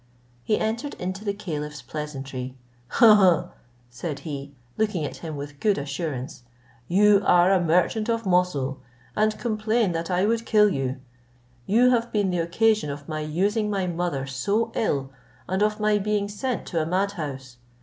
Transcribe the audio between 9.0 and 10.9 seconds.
and complain that I would kill